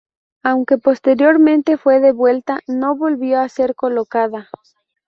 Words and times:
Aunque 0.41 0.79
posteriormente 0.79 1.77
fue 1.77 1.99
devuelta, 1.99 2.61
no 2.65 2.95
volvió 2.95 3.39
a 3.39 3.49
ser 3.49 3.75
colocada. 3.75 4.49